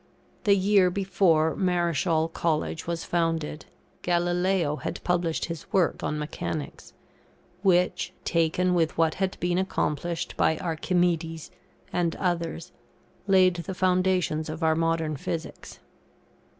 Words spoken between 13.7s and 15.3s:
foundations of our modern